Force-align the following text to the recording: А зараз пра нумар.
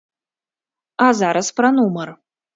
А 1.07 1.11
зараз 1.19 1.53
пра 1.61 1.69
нумар. 1.77 2.15